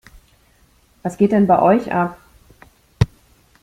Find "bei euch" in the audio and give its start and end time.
1.45-1.91